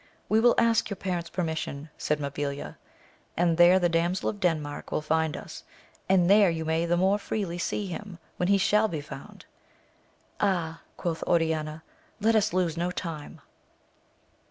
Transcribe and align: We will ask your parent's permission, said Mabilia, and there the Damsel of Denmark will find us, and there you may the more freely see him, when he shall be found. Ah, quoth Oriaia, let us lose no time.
We 0.29 0.39
will 0.39 0.55
ask 0.57 0.89
your 0.89 0.97
parent's 0.97 1.29
permission, 1.29 1.91
said 1.95 2.17
Mabilia, 2.19 2.77
and 3.37 3.55
there 3.57 3.77
the 3.77 3.87
Damsel 3.87 4.29
of 4.29 4.39
Denmark 4.39 4.91
will 4.91 5.03
find 5.03 5.37
us, 5.37 5.63
and 6.09 6.27
there 6.27 6.49
you 6.49 6.65
may 6.65 6.87
the 6.87 6.97
more 6.97 7.19
freely 7.19 7.59
see 7.59 7.85
him, 7.85 8.17
when 8.37 8.47
he 8.49 8.57
shall 8.57 8.87
be 8.87 8.99
found. 9.01 9.45
Ah, 10.39 10.81
quoth 10.97 11.23
Oriaia, 11.27 11.83
let 12.19 12.35
us 12.35 12.51
lose 12.51 12.75
no 12.75 12.89
time. 12.89 13.41